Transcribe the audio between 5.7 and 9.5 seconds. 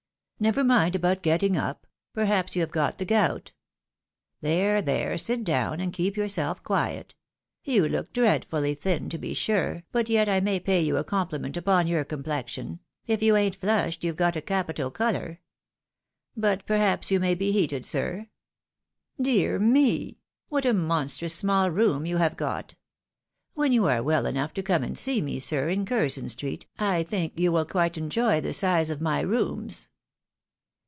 and keep yourself quiet; you look dreadfully thin, to be